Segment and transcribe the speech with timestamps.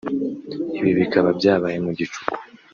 [0.79, 2.29] Ibi bikaba byabaye mu gicuku